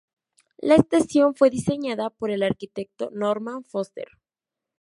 [0.57, 4.07] La estación fue diseñada por el arquitecto Norman Foster.